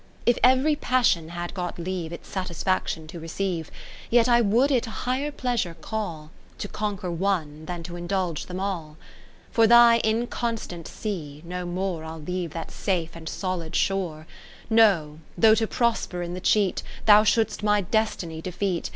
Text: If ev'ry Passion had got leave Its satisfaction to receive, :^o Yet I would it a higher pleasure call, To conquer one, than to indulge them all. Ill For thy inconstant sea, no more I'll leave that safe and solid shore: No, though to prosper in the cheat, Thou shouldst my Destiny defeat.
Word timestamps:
If 0.25 0.39
ev'ry 0.43 0.75
Passion 0.75 1.29
had 1.29 1.53
got 1.53 1.77
leave 1.77 2.11
Its 2.11 2.27
satisfaction 2.27 3.05
to 3.05 3.19
receive, 3.19 3.67
:^o 3.67 3.71
Yet 4.09 4.27
I 4.27 4.41
would 4.41 4.71
it 4.71 4.87
a 4.87 4.97
higher 5.05 5.31
pleasure 5.31 5.75
call, 5.79 6.31
To 6.57 6.67
conquer 6.67 7.11
one, 7.11 7.65
than 7.67 7.83
to 7.83 7.95
indulge 7.95 8.47
them 8.47 8.59
all. 8.59 8.97
Ill 8.97 8.97
For 9.51 9.67
thy 9.67 9.99
inconstant 10.03 10.87
sea, 10.87 11.43
no 11.45 11.67
more 11.67 12.03
I'll 12.03 12.17
leave 12.17 12.49
that 12.49 12.71
safe 12.71 13.15
and 13.15 13.29
solid 13.29 13.75
shore: 13.75 14.25
No, 14.71 15.19
though 15.37 15.53
to 15.53 15.67
prosper 15.67 16.23
in 16.23 16.33
the 16.33 16.41
cheat, 16.41 16.81
Thou 17.05 17.23
shouldst 17.23 17.61
my 17.61 17.81
Destiny 17.81 18.41
defeat. 18.41 18.89